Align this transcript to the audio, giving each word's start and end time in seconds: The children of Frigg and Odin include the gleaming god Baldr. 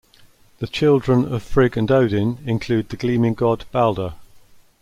The 0.57 0.65
children 0.65 1.31
of 1.31 1.43
Frigg 1.43 1.77
and 1.77 1.91
Odin 1.91 2.39
include 2.43 2.89
the 2.89 2.97
gleaming 2.97 3.35
god 3.35 3.65
Baldr. 3.71 4.15